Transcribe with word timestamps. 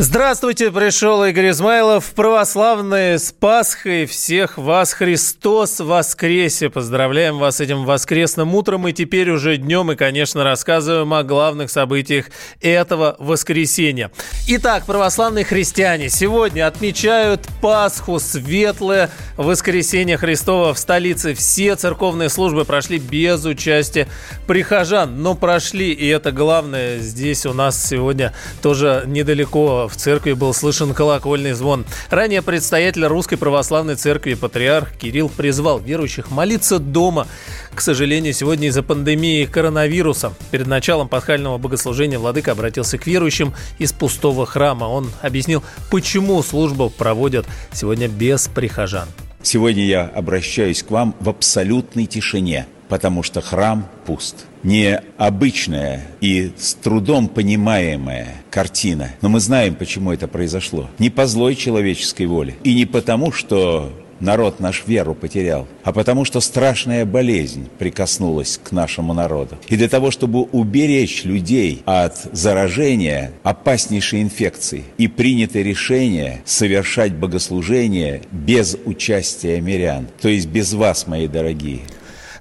Здравствуйте, 0.00 0.70
пришел 0.70 1.24
Игорь 1.24 1.50
Измайлов. 1.50 2.12
Православные 2.14 3.18
с 3.18 3.32
Пасхой. 3.32 4.06
Всех 4.06 4.56
вас 4.56 4.92
Христос 4.92 5.80
воскресе. 5.80 6.70
Поздравляем 6.70 7.38
вас 7.38 7.56
с 7.56 7.60
этим 7.60 7.84
воскресным 7.84 8.54
утром. 8.54 8.86
И 8.86 8.92
теперь 8.92 9.28
уже 9.28 9.56
днем 9.56 9.90
и, 9.90 9.96
конечно, 9.96 10.44
рассказываем 10.44 11.12
о 11.12 11.24
главных 11.24 11.68
событиях 11.68 12.26
этого 12.60 13.16
воскресенья. 13.18 14.12
Итак, 14.46 14.84
православные 14.86 15.44
христиане 15.44 16.10
сегодня 16.10 16.68
отмечают 16.68 17.48
Пасху, 17.60 18.20
светлое 18.20 19.10
воскресенье 19.36 20.16
Христова 20.16 20.74
в 20.74 20.78
столице. 20.78 21.34
Все 21.34 21.74
церковные 21.74 22.28
службы 22.28 22.64
прошли 22.64 23.00
без 23.00 23.44
участия 23.44 24.06
прихожан, 24.46 25.20
но 25.20 25.34
прошли, 25.34 25.90
и 25.90 26.06
это 26.06 26.30
главное. 26.30 27.00
Здесь 27.00 27.46
у 27.46 27.52
нас 27.52 27.84
сегодня 27.84 28.32
тоже 28.62 29.02
недалеко 29.04 29.87
в 29.88 29.96
церкви 29.96 30.32
был 30.32 30.54
слышен 30.54 30.94
колокольный 30.94 31.52
звон. 31.52 31.84
Ранее 32.10 32.42
предстоятель 32.42 33.06
Русской 33.06 33.36
Православной 33.36 33.96
Церкви 33.96 34.34
патриарх 34.34 34.96
Кирилл 34.96 35.28
призвал 35.28 35.78
верующих 35.78 36.30
молиться 36.30 36.78
дома. 36.78 37.26
К 37.74 37.80
сожалению, 37.80 38.32
сегодня 38.32 38.68
из-за 38.68 38.82
пандемии 38.82 39.44
коронавируса 39.44 40.32
перед 40.50 40.66
началом 40.66 41.08
пасхального 41.08 41.58
богослужения 41.58 42.18
владыка 42.18 42.52
обратился 42.52 42.98
к 42.98 43.06
верующим 43.06 43.54
из 43.78 43.92
пустого 43.92 44.46
храма. 44.46 44.84
Он 44.84 45.10
объяснил, 45.22 45.62
почему 45.90 46.42
службу 46.42 46.90
проводят 46.90 47.46
сегодня 47.72 48.08
без 48.08 48.48
прихожан. 48.48 49.08
Сегодня 49.42 49.84
я 49.86 50.04
обращаюсь 50.04 50.82
к 50.82 50.90
вам 50.90 51.14
в 51.20 51.28
абсолютной 51.28 52.06
тишине, 52.06 52.66
потому 52.88 53.22
что 53.22 53.40
храм 53.40 53.86
пуст 54.06 54.46
необычная 54.62 56.02
и 56.20 56.52
с 56.56 56.74
трудом 56.74 57.28
понимаемая 57.28 58.34
картина. 58.50 59.10
Но 59.20 59.28
мы 59.28 59.40
знаем, 59.40 59.74
почему 59.74 60.12
это 60.12 60.26
произошло. 60.28 60.88
Не 60.98 61.10
по 61.10 61.26
злой 61.26 61.54
человеческой 61.54 62.26
воле. 62.26 62.56
И 62.64 62.74
не 62.74 62.86
потому, 62.86 63.30
что 63.32 63.92
народ 64.20 64.60
наш 64.60 64.84
веру 64.86 65.14
потерял, 65.14 65.66
а 65.84 65.92
потому 65.92 66.24
что 66.24 66.40
страшная 66.40 67.04
болезнь 67.04 67.68
прикоснулась 67.78 68.58
к 68.62 68.72
нашему 68.72 69.14
народу. 69.14 69.56
И 69.68 69.76
для 69.76 69.88
того, 69.88 70.10
чтобы 70.10 70.42
уберечь 70.42 71.24
людей 71.24 71.82
от 71.84 72.16
заражения 72.32 73.32
опаснейшей 73.42 74.22
инфекции, 74.22 74.84
и 74.96 75.08
принято 75.08 75.60
решение 75.60 76.42
совершать 76.44 77.14
богослужение 77.14 78.22
без 78.32 78.76
участия 78.84 79.60
мирян, 79.60 80.08
то 80.20 80.28
есть 80.28 80.48
без 80.48 80.72
вас, 80.72 81.06
мои 81.06 81.26
дорогие. 81.26 81.80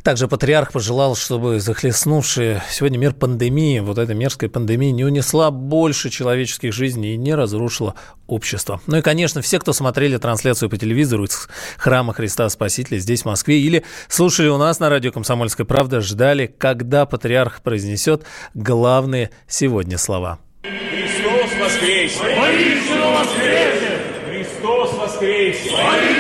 Также 0.08 0.30
патриарх 0.30 0.72
пожелал, 0.72 1.18
чтобы 1.18 1.60
захлестнувшая 1.60 2.64
сегодня 2.72 2.98
мир 2.98 3.12
пандемии, 3.12 3.80
вот 3.80 3.98
эта 3.98 4.14
мерзкая 4.14 4.50
пандемия, 4.50 4.94
не 4.94 5.04
унесла 5.04 5.52
больше 5.52 6.10
человеческих 6.10 6.72
жизней 6.72 7.16
и 7.16 7.18
не 7.18 7.36
разрушила 7.36 7.94
общество. 8.26 8.80
Ну 8.88 9.00
и, 9.00 9.02
конечно, 9.02 9.42
все, 9.42 9.60
кто 9.60 9.74
смотрели 9.74 10.16
трансляцию 10.16 10.70
по 10.70 10.78
телевизору 10.78 11.26
из 11.26 11.50
храма 11.78 12.14
Христа 12.14 12.48
Спасителя 12.48 13.00
здесь, 13.00 13.24
в 13.24 13.26
Москве, 13.26 13.60
или 13.60 13.84
слушали 14.08 14.48
у 14.48 14.58
нас 14.58 14.80
на 14.80 14.90
радио 14.90 15.12
«Комсомольская 15.12 15.66
правда», 15.66 16.00
ждали, 16.00 16.56
когда 16.58 17.06
патриарх 17.06 17.62
произнесет 17.62 18.24
главные 18.54 19.32
сегодня 19.46 19.98
слова. 19.98 20.40
Христос 20.64 21.52
воскресе! 21.60 22.18
Христос 24.30 24.94
воскресе! 24.94 25.68
Воистину 25.76 25.82
воскресе! 25.82 26.17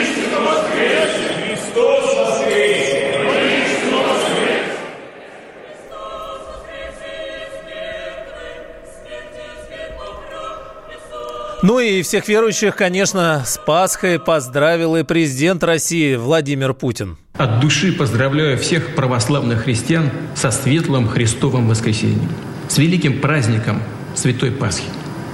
Ну 11.64 11.80
и 11.80 12.04
всех 12.04 12.28
верующих, 12.28 12.76
конечно, 12.76 13.42
с 13.44 13.58
Пасхой 13.58 14.20
поздравил 14.20 14.96
и 14.96 15.04
президент 15.04 15.64
России 15.64 16.16
Владимир 16.16 16.76
Путин. 16.76 17.18
От 17.36 17.62
души 17.62 17.94
поздравляю 17.94 18.60
всех 18.60 18.94
православных 18.94 19.64
христиан 19.64 20.12
со 20.36 20.52
светлым 20.52 21.08
Христовым 21.08 21.68
воскресением, 21.68 22.30
с 22.68 22.78
великим 22.78 23.22
праздником 23.22 23.82
Святой 24.14 24.52
Пасхи. 24.52 24.86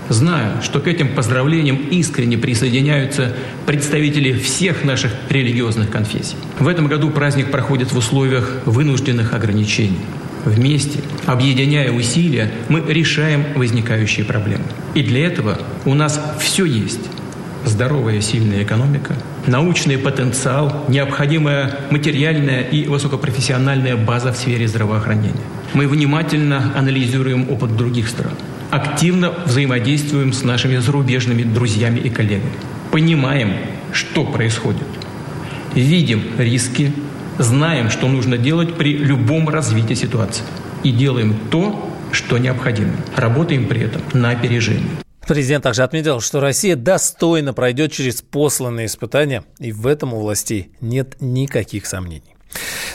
Знаю, 0.08 0.62
что 0.62 0.80
к 0.80 0.88
этим 0.88 1.14
поздравлениям 1.14 1.76
искренне 1.90 2.38
присоединяются 2.38 3.36
представители 3.66 4.32
всех 4.38 4.86
наших 4.86 5.12
религиозных 5.30 5.90
конфессий. 5.90 6.38
В 6.58 6.70
этом 6.70 6.88
году 6.88 7.10
праздник 7.10 7.52
проходит 7.52 7.92
в 7.92 7.98
условиях 7.98 8.62
вынужденных 8.66 9.34
ограничений– 9.34 10.00
Вместе, 10.46 11.00
объединяя 11.26 11.92
усилия, 11.92 12.52
мы 12.68 12.81
решаем 12.88 13.46
возникающие 13.56 14.26
проблемы. 14.26 14.66
И 14.94 15.02
для 15.02 15.26
этого 15.28 15.58
у 15.86 15.94
нас 15.94 16.20
все 16.40 16.66
есть. 16.66 17.00
Здоровая 17.66 18.20
сильная 18.20 18.64
экономика, 18.64 19.16
научный 19.48 19.98
потенциал, 19.98 20.84
необходимая 20.90 21.80
материальная 21.92 22.62
и 22.62 22.88
высокопрофессиональная 22.88 23.96
база 23.96 24.34
в 24.34 24.38
сфере 24.38 24.68
здравоохранения. 24.68 25.46
Мы 25.74 25.88
внимательно 25.88 26.74
анализируем 26.75 27.50
опыт 27.50 27.78
других 27.78 28.10
стран, 28.10 28.34
активно 28.70 29.34
взаимодействуем 29.46 30.34
с 30.34 30.44
нашими 30.44 30.75
зарубежными 30.78 31.44
друзьями 31.44 32.00
и 32.00 32.10
коллегами, 32.10 32.52
понимаем, 32.92 33.54
что 33.94 34.25
происходит, 34.25 34.84
видим 35.74 36.22
риски, 36.38 36.92
знаем, 37.38 37.90
что 37.90 38.08
нужно 38.08 38.38
делать 38.38 38.76
при 38.76 38.98
любом 38.98 39.50
развитии 39.50 39.94
ситуации. 39.94 40.44
И 40.84 40.92
делаем 40.92 41.36
то, 41.50 41.90
что 42.12 42.38
необходимо. 42.38 42.94
Работаем 43.16 43.68
при 43.68 43.82
этом 43.82 44.02
на 44.14 44.32
опережение. 44.32 44.90
Президент 45.28 45.64
также 45.64 45.84
отметил, 45.84 46.20
что 46.20 46.42
Россия 46.42 46.76
достойно 46.76 47.54
пройдет 47.54 47.94
через 47.94 48.22
посланные 48.22 48.88
испытания, 48.88 49.44
и 49.58 49.72
в 49.72 49.88
этом 49.88 50.14
у 50.14 50.20
властей 50.20 50.72
нет 50.82 51.16
никаких 51.22 51.86
сомнений. 51.86 52.33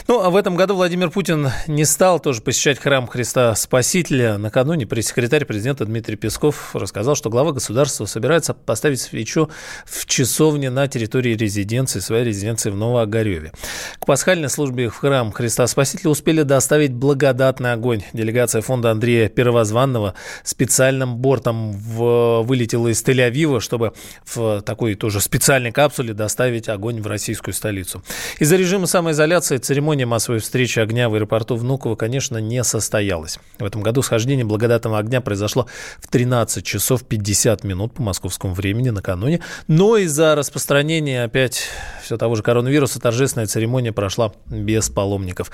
Ну, 0.07 0.21
а 0.21 0.29
в 0.29 0.35
этом 0.35 0.55
году 0.55 0.75
Владимир 0.75 1.09
Путин 1.09 1.51
не 1.67 1.85
стал 1.85 2.19
тоже 2.19 2.41
посещать 2.41 2.79
храм 2.79 3.07
Христа 3.07 3.53
Спасителя. 3.55 4.37
Накануне 4.37 4.87
пресс-секретарь 4.87 5.45
президента 5.45 5.85
Дмитрий 5.85 6.15
Песков 6.15 6.75
рассказал, 6.75 7.15
что 7.15 7.29
глава 7.29 7.51
государства 7.51 8.05
собирается 8.05 8.53
поставить 8.53 9.01
свечу 9.01 9.49
в 9.85 10.05
часовне 10.05 10.69
на 10.69 10.87
территории 10.87 11.35
резиденции, 11.35 11.99
своей 11.99 12.25
резиденции 12.25 12.69
в 12.69 12.75
Новоогареве. 12.75 13.51
К 13.99 14.05
пасхальной 14.05 14.49
службе 14.49 14.89
в 14.89 14.95
храм 14.95 15.31
Христа 15.31 15.67
Спасителя 15.67 16.09
успели 16.09 16.41
доставить 16.41 16.93
благодатный 16.93 17.73
огонь. 17.73 18.03
Делегация 18.13 18.61
фонда 18.61 18.91
Андрея 18.91 19.29
Первозванного 19.29 20.15
специальным 20.43 21.17
бортом 21.17 21.71
в... 21.73 22.41
вылетела 22.43 22.87
из 22.87 23.03
Тель-Авива, 23.03 23.59
чтобы 23.59 23.93
в 24.25 24.61
такой 24.61 24.95
тоже 24.95 25.21
специальной 25.21 25.71
капсуле 25.71 26.13
доставить 26.13 26.69
огонь 26.69 27.01
в 27.01 27.07
российскую 27.07 27.53
столицу. 27.53 28.03
Из-за 28.39 28.55
режима 28.55 28.87
самоизоляции 28.87 29.48
церемония 29.57 29.79
Церемония 29.79 30.05
массовой 30.05 30.39
встречи 30.39 30.77
огня 30.77 31.09
в 31.09 31.15
аэропорту 31.15 31.55
Внуково, 31.55 31.95
конечно, 31.95 32.37
не 32.37 32.63
состоялась. 32.65 33.39
В 33.59 33.63
этом 33.63 33.81
году 33.81 34.01
схождение 34.01 34.45
благодатного 34.45 34.99
огня 34.99 35.19
произошло 35.19 35.67
в 35.99 36.07
13 36.07 36.65
часов 36.65 37.05
50 37.05 37.63
минут 37.63 37.93
по 37.93 38.03
московскому 38.03 38.53
времени 38.53 38.89
накануне. 38.89 39.39
Но 39.67 39.97
из-за 39.97 40.35
распространения 40.35 41.23
опять 41.23 41.69
все 42.03 42.17
того 42.17 42.35
же 42.35 42.43
коронавируса 42.43 42.99
торжественная 42.99 43.47
церемония 43.47 43.91
прошла 43.93 44.33
без 44.47 44.89
паломников. 44.89 45.49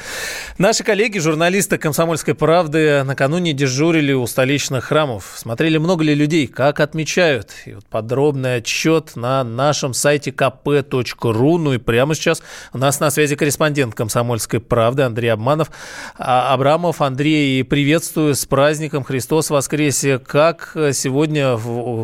Наши 0.58 0.84
коллеги, 0.84 1.20
журналисты 1.20 1.78
«Комсомольской 1.78 2.34
правды» 2.34 3.04
накануне 3.04 3.54
дежурили 3.54 4.12
у 4.12 4.26
столичных 4.26 4.86
храмов. 4.86 5.34
Смотрели, 5.36 5.78
много 5.78 6.04
ли 6.04 6.16
людей, 6.16 6.48
как 6.48 6.80
отмечают. 6.80 7.52
И 7.66 7.74
вот 7.74 7.86
подробный 7.86 8.56
отчет 8.56 9.16
на 9.16 9.44
нашем 9.44 9.94
сайте 9.94 10.32
kp.ru. 10.32 11.58
Ну 11.58 11.74
и 11.74 11.78
прямо 11.78 12.16
сейчас 12.16 12.42
у 12.74 12.80
нас 12.80 13.00
на 13.00 13.12
связи 13.12 13.36
корреспондент 13.36 13.85
«Комсомольской 13.92 14.16
«Комсомольской 14.26 14.60
правды» 14.60 15.04
Андрей 15.04 15.30
Обманов. 15.30 15.70
А, 16.18 16.54
Абрамов, 16.54 17.02
Андрей, 17.02 17.64
приветствую 17.64 18.34
с 18.34 18.46
праздником 18.46 19.04
Христос 19.04 19.50
воскресе. 19.50 20.20
Как 20.20 20.72
сегодня, 20.94 21.58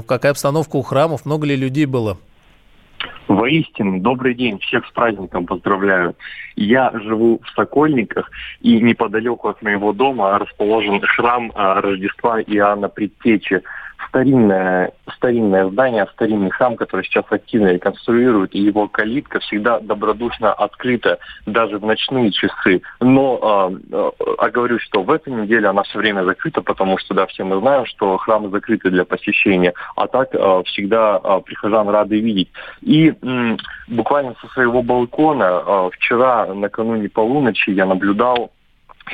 какая 0.08 0.32
обстановка 0.32 0.76
у 0.76 0.82
храмов, 0.82 1.26
много 1.26 1.48
ли 1.48 1.56
людей 1.56 1.86
было? 1.86 2.18
Воистину, 3.28 4.00
добрый 4.00 4.36
день, 4.36 4.60
всех 4.60 4.86
с 4.86 4.92
праздником 4.92 5.46
поздравляю. 5.46 6.16
Я 6.56 6.92
живу 6.94 7.40
в 7.44 7.50
Сокольниках, 7.56 8.30
и 8.60 8.80
неподалеку 8.82 9.48
от 9.48 9.62
моего 9.62 9.94
дома 9.94 10.38
расположен 10.38 11.02
храм 11.02 11.52
а, 11.56 11.82
Рождества 11.82 12.42
Иоанна 12.42 12.90
Предтечи 12.90 13.62
старинное, 14.08 14.92
старинное 15.16 15.70
здание, 15.70 16.08
старинный 16.14 16.50
храм, 16.50 16.76
который 16.76 17.06
сейчас 17.06 17.26
активно 17.30 17.68
реконструируют, 17.68 18.54
и 18.54 18.60
его 18.60 18.88
калитка 18.88 19.40
всегда 19.40 19.80
добродушно 19.80 20.54
открыта 20.54 21.20
даже 21.46 21.78
в 21.78 21.86
ночные 21.86 22.32
часы. 22.32 22.82
Но 23.00 23.72
э, 23.92 24.12
э, 24.40 24.50
говорю, 24.52 24.80
что 24.80 25.04
в 25.04 25.12
этой 25.12 25.34
неделе 25.34 25.68
она 25.68 25.84
все 25.84 26.00
время 26.00 26.24
закрыта, 26.24 26.62
потому 26.62 26.98
что, 26.98 27.14
да, 27.14 27.26
все 27.28 27.44
мы 27.44 27.60
знаем, 27.60 27.86
что 27.86 28.18
храмы 28.18 28.50
закрыты 28.50 28.90
для 28.90 29.06
посещения, 29.06 29.74
а 29.96 30.08
так 30.08 30.30
э, 30.34 30.64
всегда 30.66 31.20
э, 31.24 31.42
прихожан 31.46 31.90
рады 31.90 32.20
видеть. 32.20 32.50
И 32.82 33.10
э, 33.10 33.58
буквально 33.88 34.36
со 34.42 34.48
своего 34.50 34.82
балкона 34.82 35.64
э, 35.66 35.90
вчера, 35.94 36.48
накануне 36.54 37.10
полуночи, 37.10 37.72
я 37.72 37.86
наблюдал 37.86 38.52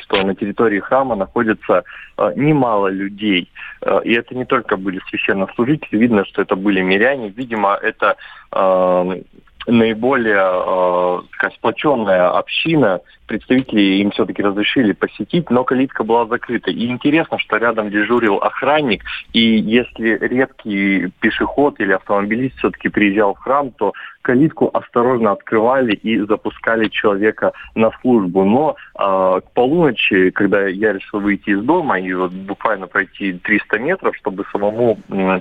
что 0.00 0.22
на 0.22 0.34
территории 0.34 0.80
храма 0.80 1.14
находится 1.14 1.84
э, 2.16 2.32
немало 2.36 2.88
людей. 2.88 3.50
Э, 3.82 4.00
и 4.04 4.12
это 4.12 4.34
не 4.34 4.44
только 4.44 4.76
были 4.76 5.00
священнослужители, 5.08 5.98
видно, 5.98 6.24
что 6.24 6.42
это 6.42 6.56
были 6.56 6.80
миряне. 6.80 7.28
Видимо, 7.28 7.74
это 7.74 8.16
э, 8.52 9.22
наиболее 9.68 11.22
э, 11.42 11.50
сплоченная 11.56 12.30
община, 12.30 13.00
представители 13.26 14.00
им 14.00 14.10
все-таки 14.10 14.42
разрешили 14.42 14.92
посетить, 14.92 15.50
но 15.50 15.62
калитка 15.62 16.02
была 16.02 16.26
закрыта. 16.26 16.70
И 16.70 16.86
интересно, 16.86 17.38
что 17.38 17.58
рядом 17.58 17.90
дежурил 17.90 18.36
охранник, 18.36 19.04
и 19.32 19.40
если 19.40 20.18
редкий 20.20 21.12
пешеход 21.20 21.78
или 21.80 21.92
автомобилист 21.92 22.56
все-таки 22.56 22.88
приезжал 22.88 23.34
в 23.34 23.38
храм, 23.38 23.70
то 23.72 23.92
калитку 24.28 24.70
осторожно 24.74 25.32
открывали 25.32 25.94
и 25.94 26.18
запускали 26.18 26.88
человека 26.88 27.52
на 27.74 27.90
службу. 28.02 28.44
Но 28.44 28.76
э, 28.94 29.40
к 29.40 29.50
полуночи, 29.54 30.28
когда 30.30 30.66
я 30.66 30.92
решил 30.92 31.20
выйти 31.20 31.50
из 31.50 31.62
дома 31.62 31.98
и 31.98 32.12
вот 32.12 32.32
буквально 32.32 32.86
пройти 32.86 33.32
300 33.32 33.78
метров, 33.78 34.14
чтобы 34.16 34.44
самому 34.52 34.98
э, 35.08 35.40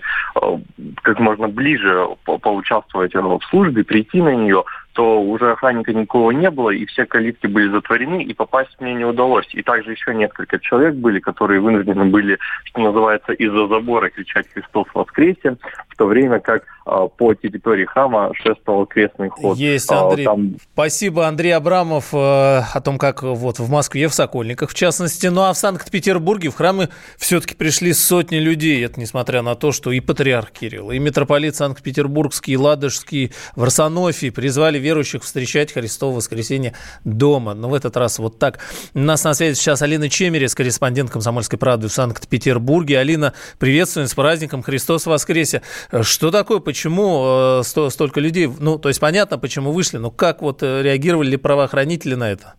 как 1.04 1.20
можно 1.20 1.50
ближе 1.50 2.08
по 2.24 2.38
поучаствовать 2.38 3.14
в 3.14 3.42
службе, 3.50 3.84
прийти 3.84 4.22
на 4.22 4.34
нее, 4.34 4.64
то 4.98 5.22
уже 5.22 5.52
охранника 5.52 5.94
никого 5.94 6.32
не 6.32 6.50
было, 6.50 6.72
и 6.72 6.88
все 6.88 7.06
калитки 7.06 7.46
были 7.46 7.70
затворены, 7.70 8.24
и 8.24 8.34
попасть 8.34 8.76
мне 8.80 8.96
не 8.96 9.06
удалось. 9.06 9.46
И 9.54 9.62
также 9.62 9.92
еще 9.92 10.16
несколько 10.16 10.58
человек 10.58 10.96
были, 10.96 11.20
которые 11.20 11.62
вынуждены 11.62 12.06
были, 12.06 12.40
что 12.64 12.82
называется, 12.82 13.32
из-за 13.34 13.68
забора 13.68 14.10
кричать 14.10 14.48
«Христос 14.52 14.88
воскресе!», 14.96 15.58
в 15.88 15.96
то 15.98 16.08
время 16.08 16.40
как 16.40 16.64
э, 16.88 17.08
по 17.16 17.36
территории 17.36 17.86
храма 17.86 18.32
шествовал 18.34 18.88
крестный 18.88 19.30
ход. 19.30 19.56
Есть, 19.58 19.92
а, 19.92 20.08
Андрей. 20.08 20.26
Там... 20.26 20.56
Спасибо, 20.74 21.28
Андрей 21.28 21.52
Абрамов, 21.52 22.14
э, 22.14 22.18
о 22.18 22.82
том, 22.84 22.98
как 22.98 23.22
вот 23.22 23.60
в 23.60 23.70
Москве, 23.70 24.08
в 24.08 24.16
Сокольниках, 24.16 24.72
в 24.72 24.74
частности. 24.74 25.28
Ну 25.28 25.42
а 25.42 25.54
в 25.54 25.58
Санкт-Петербурге 25.58 26.50
в 26.50 26.56
храмы 26.56 26.90
все-таки 27.18 27.54
пришли 27.54 27.94
сотни 27.94 28.38
людей. 28.38 28.84
Это 28.84 29.00
несмотря 29.00 29.44
на 29.44 29.54
то, 29.54 29.72
что 29.72 29.92
и 29.92 30.00
патриарх 30.00 30.50
Кирилл, 30.52 30.90
и 30.90 30.98
митрополит 30.98 31.56
Санкт-Петербургский, 31.56 32.54
и 32.54 32.58
Ладожский 32.58 33.32
в 33.56 33.62
Арсенофе 33.62 34.32
призвали 34.32 34.80
верующих 34.88 35.24
встречать 35.24 35.74
Христово 35.74 36.16
воскресенье 36.16 36.74
дома. 37.04 37.54
Но 37.54 37.68
в 37.68 37.74
этот 37.74 37.98
раз 37.98 38.20
вот 38.20 38.40
так. 38.40 38.60
У 38.94 39.00
нас 39.00 39.24
на 39.26 39.34
связи 39.34 39.56
сейчас 39.56 39.82
Алина 39.82 40.10
Чемерец, 40.10 40.56
корреспондент 40.56 41.10
«Комсомольской 41.12 41.60
правды» 41.60 41.90
в 41.90 41.92
Санкт-Петербурге. 41.92 43.00
Алина, 43.00 43.34
приветствуем 43.60 44.08
с 44.08 44.16
праздником 44.16 44.64
Христос 44.64 45.06
воскресе. 45.06 45.62
Что 46.02 46.32
такое, 46.32 46.60
почему 46.60 47.60
э, 47.60 47.64
столько 47.64 48.22
людей? 48.22 48.50
Ну, 48.60 48.78
то 48.78 48.88
есть 48.88 49.02
понятно, 49.02 49.38
почему 49.38 49.74
вышли, 49.74 49.98
но 49.98 50.10
как 50.10 50.42
вот 50.42 50.64
э, 50.64 50.82
реагировали 50.82 51.36
правоохранители 51.36 52.16
на 52.16 52.32
это? 52.32 52.54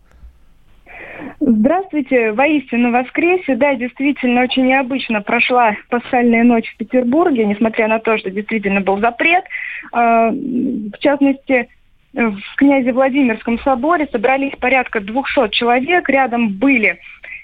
Здравствуйте, 1.39 2.31
воистину 2.33 2.91
воскресе. 2.91 3.55
Да, 3.55 3.73
действительно, 3.75 4.43
очень 4.43 4.67
необычно 4.67 5.21
прошла 5.21 5.75
пасхальная 5.89 6.43
ночь 6.43 6.69
в 6.73 6.77
Петербурге, 6.77 7.45
несмотря 7.45 7.87
на 7.87 7.99
то, 7.99 8.17
что 8.17 8.29
действительно 8.29 8.81
был 8.81 8.99
запрет. 8.99 9.43
А, 9.91 10.29
в 10.31 10.97
частности, 10.99 11.69
в 12.13 12.55
князе 12.55 12.91
Владимирском 12.91 13.59
соборе 13.59 14.07
собрались 14.11 14.53
порядка 14.59 14.99
200 14.99 15.49
человек. 15.49 16.09
Рядом 16.09 16.49
были, 16.49 16.99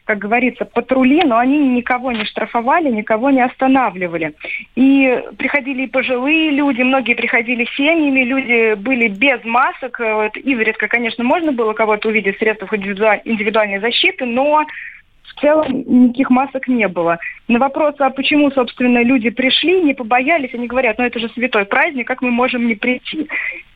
как 0.05 0.17
говорится, 0.17 0.65
патрули, 0.65 1.23
но 1.23 1.37
они 1.37 1.59
никого 1.59 2.11
не 2.11 2.25
штрафовали, 2.25 2.89
никого 2.89 3.29
не 3.29 3.41
останавливали. 3.41 4.33
И 4.75 5.23
приходили 5.37 5.83
и 5.83 5.87
пожилые 5.87 6.51
люди, 6.51 6.81
многие 6.81 7.13
приходили 7.13 7.67
семьями, 7.75 8.23
люди 8.23 8.73
были 8.75 9.07
без 9.07 9.43
масок. 9.43 9.99
Вот, 9.99 10.35
изредка, 10.37 10.87
конечно, 10.87 11.23
можно 11.23 11.51
было 11.51 11.73
кого-то 11.73 12.09
увидеть 12.09 12.37
в 12.37 12.39
средствах 12.39 12.73
индивидуальной 12.73 13.79
защиты, 13.79 14.25
но 14.25 14.65
в 15.27 15.41
целом 15.41 15.83
никаких 15.87 16.29
масок 16.29 16.67
не 16.67 16.87
было. 16.87 17.17
На 17.47 17.59
вопрос, 17.59 17.95
а 17.99 18.09
почему, 18.09 18.51
собственно, 18.51 19.03
люди 19.03 19.29
пришли, 19.29 19.81
не 19.81 19.93
побоялись, 19.93 20.53
они 20.53 20.67
говорят, 20.67 20.97
ну 20.97 21.05
это 21.05 21.19
же 21.19 21.29
святой 21.29 21.65
праздник, 21.65 22.07
как 22.07 22.21
мы 22.21 22.31
можем 22.31 22.67
не 22.67 22.75
прийти? 22.75 23.27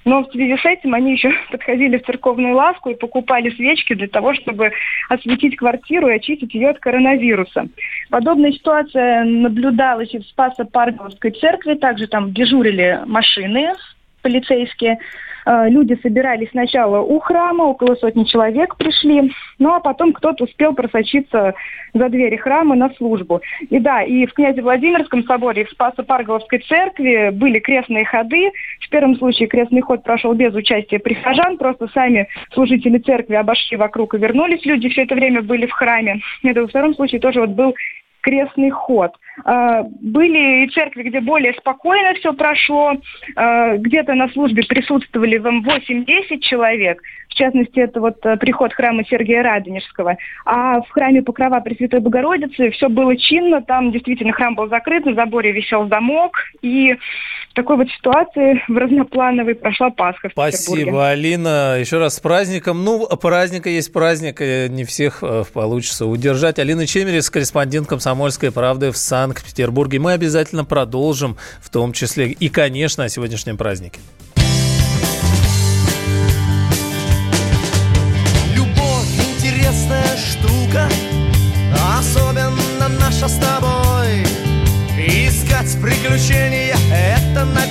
Но 0.05 0.23
в 0.23 0.31
связи 0.31 0.57
с 0.57 0.65
этим 0.65 0.93
они 0.93 1.13
еще 1.13 1.31
подходили 1.51 1.97
в 1.97 2.05
церковную 2.05 2.55
лавку 2.55 2.89
и 2.89 2.95
покупали 2.95 3.49
свечки 3.51 3.93
для 3.93 4.07
того, 4.07 4.33
чтобы 4.33 4.71
осветить 5.09 5.55
квартиру 5.55 6.07
и 6.07 6.15
очистить 6.15 6.53
ее 6.53 6.69
от 6.69 6.79
коронавируса. 6.79 7.67
Подобная 8.09 8.51
ситуация 8.51 9.23
наблюдалась 9.23 10.13
и 10.13 10.19
в 10.19 10.23
Спасо-Парговской 10.23 11.31
церкви, 11.31 11.75
также 11.75 12.07
там 12.07 12.33
дежурили 12.33 13.01
машины 13.05 13.73
полицейские. 14.21 14.99
Э, 15.45 15.69
люди 15.69 15.97
собирались 16.01 16.49
сначала 16.51 16.99
у 16.99 17.19
храма, 17.19 17.63
около 17.63 17.95
сотни 17.95 18.23
человек 18.23 18.75
пришли, 18.77 19.31
ну 19.57 19.73
а 19.73 19.79
потом 19.79 20.13
кто-то 20.13 20.45
успел 20.45 20.73
просочиться 20.73 21.53
за 21.93 22.09
двери 22.09 22.37
храма 22.37 22.75
на 22.75 22.89
службу. 22.91 23.41
И 23.69 23.79
да, 23.79 24.03
и 24.03 24.25
в 24.25 24.33
князе 24.33 24.61
Владимирском 24.61 25.23
соборе, 25.23 25.63
и 25.63 25.65
в 25.65 25.71
Спасо-Парголовской 25.71 26.59
церкви 26.59 27.29
были 27.31 27.59
крестные 27.59 28.05
ходы. 28.05 28.51
В 28.81 28.89
первом 28.89 29.15
случае 29.17 29.47
крестный 29.47 29.81
ход 29.81 30.03
прошел 30.03 30.33
без 30.33 30.53
участия 30.53 30.99
прихожан, 30.99 31.57
просто 31.57 31.87
сами 31.93 32.27
служители 32.53 32.97
церкви 32.97 33.35
обошли 33.35 33.77
вокруг 33.77 34.15
и 34.15 34.17
вернулись. 34.17 34.65
Люди 34.65 34.89
все 34.89 35.03
это 35.03 35.15
время 35.15 35.41
были 35.41 35.65
в 35.65 35.71
храме. 35.71 36.21
Это 36.43 36.61
во 36.61 36.67
втором 36.67 36.95
случае 36.95 37.21
тоже 37.21 37.41
вот 37.41 37.51
был 37.51 37.75
крестный 38.21 38.69
ход. 38.69 39.11
А, 39.45 39.83
были 39.83 40.65
и 40.65 40.69
церкви, 40.69 41.03
где 41.03 41.21
более 41.21 41.53
спокойно 41.53 42.13
все 42.15 42.33
прошло, 42.33 42.93
а, 43.35 43.77
где-то 43.77 44.15
на 44.15 44.29
службе 44.29 44.63
присутствовали 44.63 45.37
вам 45.37 45.63
8-10 45.63 46.39
человек, 46.41 47.01
в 47.29 47.35
частности, 47.35 47.79
это 47.79 48.01
вот 48.01 48.17
э, 48.25 48.37
приход 48.37 48.73
храма 48.73 49.03
Сергия 49.05 49.43
Радонежского. 49.43 50.17
А 50.45 50.81
в 50.81 50.89
храме 50.89 51.21
Покрова 51.21 51.59
Пресвятой 51.59 51.99
Богородицы 51.99 52.71
все 52.71 52.89
было 52.89 53.15
чинно, 53.15 53.61
там 53.61 53.91
действительно 53.91 54.33
храм 54.33 54.55
был 54.55 54.67
закрыт, 54.67 55.05
на 55.05 55.13
заборе 55.13 55.51
висел 55.51 55.87
замок, 55.87 56.37
и 56.63 56.95
в 57.51 57.53
такой 57.53 57.77
вот 57.77 57.89
ситуации 57.91 58.61
в 58.67 58.75
разноплановой 58.75 59.53
прошла 59.53 59.91
Пасха 59.91 60.29
в 60.29 60.31
Спасибо, 60.31 61.09
Алина. 61.09 61.77
Еще 61.79 61.99
раз 61.99 62.15
с 62.15 62.19
праздником. 62.19 62.83
Ну, 62.83 63.07
праздника 63.07 63.69
есть 63.69 63.93
праздник, 63.93 64.39
не 64.41 64.83
всех 64.83 65.19
э, 65.21 65.43
получится 65.53 66.07
удержать. 66.07 66.57
Алина 66.57 66.87
Чемерис, 66.87 67.29
корреспондент 67.29 67.87
«Комсомольской 67.87 68.51
правды» 68.51 68.91
в 68.91 68.97
Санкт-Петербурге. 69.29 69.99
Мы 69.99 70.13
обязательно 70.13 70.65
продолжим, 70.65 71.37
в 71.61 71.69
том 71.69 71.93
числе 71.93 72.31
и, 72.31 72.49
конечно, 72.49 73.03
о 73.03 73.09
сегодняшнем 73.09 73.57
празднике. 73.57 73.99
наша 82.87 83.27
с 83.27 83.37
тобой 83.37 84.23
Искать 84.97 85.77
приключения— 85.81 86.75
это, 86.91 87.45
наверное, 87.45 87.68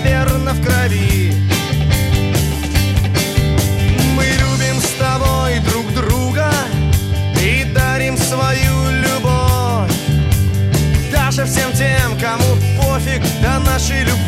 всем 11.49 11.73
тем, 11.73 12.19
кому 12.21 12.57
пофиг 12.77 13.23
до 13.41 13.59
нашей 13.61 14.05
любви 14.05 14.28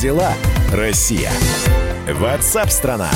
Дела, 0.00 0.32
Россия? 0.72 1.30
Ватсап-страна! 2.08 3.10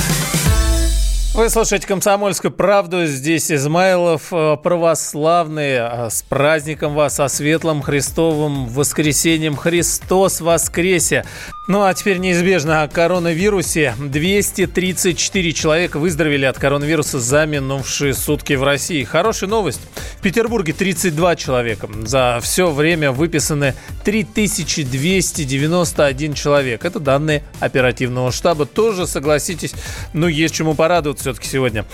Вы 1.35 1.49
слушаете 1.49 1.87
«Комсомольскую 1.87 2.51
правду». 2.51 3.05
Здесь 3.05 3.51
Измайлов, 3.51 4.33
э, 4.33 4.57
православные. 4.61 5.81
А 5.81 6.09
с 6.09 6.21
праздником 6.23 6.95
вас, 6.95 7.15
со 7.15 7.27
светлым 7.27 7.81
Христовым 7.81 8.65
воскресением. 8.67 9.55
Христос 9.55 10.41
воскресе! 10.41 11.23
Ну 11.69 11.83
а 11.83 11.93
теперь 11.93 12.17
неизбежно 12.17 12.81
о 12.81 12.87
коронавирусе. 12.87 13.93
234 13.99 15.53
человека 15.53 15.99
выздоровели 15.99 16.45
от 16.45 16.57
коронавируса 16.57 17.19
за 17.19 17.45
минувшие 17.45 18.15
сутки 18.15 18.53
в 18.53 18.63
России. 18.63 19.03
Хорошая 19.03 19.51
новость. 19.51 19.81
В 20.17 20.21
Петербурге 20.23 20.73
32 20.73 21.35
человека. 21.35 21.87
За 22.05 22.39
все 22.41 22.71
время 22.71 23.11
выписаны 23.11 23.75
3291 24.03 26.33
человек. 26.33 26.85
Это 26.85 26.99
данные 26.99 27.43
оперативного 27.59 28.31
штаба. 28.31 28.65
Тоже, 28.65 29.05
согласитесь, 29.05 29.75
ну 30.13 30.27
есть 30.27 30.55
чему 30.55 30.73
порадоваться 30.73 31.25
все-таки 31.25 31.47
сегодня. 31.47 31.85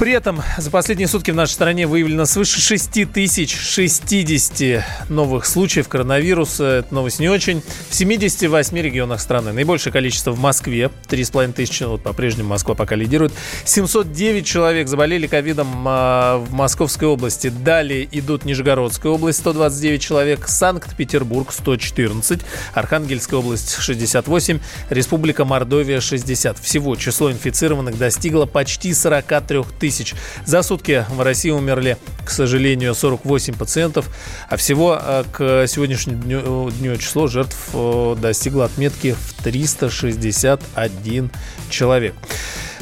При 0.00 0.12
этом 0.12 0.40
за 0.56 0.70
последние 0.70 1.08
сутки 1.08 1.30
в 1.30 1.34
нашей 1.34 1.52
стране 1.52 1.86
выявлено 1.86 2.24
свыше 2.24 2.58
6 2.58 3.12
тысяч 3.12 3.54
60 3.54 5.10
новых 5.10 5.44
случаев 5.44 5.88
коронавируса. 5.88 6.64
Это 6.64 6.94
новость 6.94 7.20
не 7.20 7.28
очень. 7.28 7.62
В 7.90 7.94
78 7.94 8.78
регионах 8.78 9.20
страны. 9.20 9.52
Наибольшее 9.52 9.92
количество 9.92 10.30
в 10.30 10.38
Москве. 10.40 10.90
3,5 11.10 11.52
тысячи. 11.52 11.82
Вот 11.82 12.02
по-прежнему 12.02 12.48
Москва 12.48 12.74
пока 12.74 12.94
лидирует. 12.94 13.34
709 13.66 14.46
человек 14.46 14.88
заболели 14.88 15.26
ковидом 15.26 15.68
а, 15.86 16.38
в 16.38 16.50
Московской 16.50 17.06
области. 17.06 17.48
Далее 17.48 18.08
идут 18.10 18.46
Нижегородская 18.46 19.12
область. 19.12 19.40
129 19.40 20.00
человек. 20.00 20.48
Санкт-Петербург 20.48 21.52
114. 21.52 22.40
Архангельская 22.72 23.38
область 23.38 23.74
68. 23.74 24.60
Республика 24.88 25.44
Мордовия 25.44 26.00
60. 26.00 26.58
Всего 26.58 26.96
число 26.96 27.30
инфицированных 27.30 27.98
достигло 27.98 28.46
почти 28.46 28.94
43 28.94 29.64
тысяч 29.78 29.89
тысяч. 29.90 30.14
За 30.46 30.62
сутки 30.62 31.04
в 31.10 31.20
России 31.20 31.50
умерли, 31.50 31.96
к 32.24 32.30
сожалению, 32.30 32.94
48 32.94 33.54
пациентов, 33.54 34.08
а 34.48 34.56
всего 34.56 34.96
э, 35.00 35.24
к 35.32 35.66
сегодняшнему 35.66 36.22
дню, 36.22 36.70
дню 36.70 36.96
число 36.96 37.26
жертв 37.26 37.56
э, 37.74 38.16
достигло 38.20 38.66
отметки 38.66 39.16
в 39.18 39.42
361 39.42 41.30
человек. 41.68 42.14